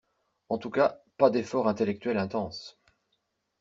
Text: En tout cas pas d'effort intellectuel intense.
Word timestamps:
En 0.49 0.57
tout 0.57 0.71
cas 0.71 0.99
pas 1.19 1.29
d'effort 1.29 1.67
intellectuel 1.67 2.17
intense. 2.17 2.79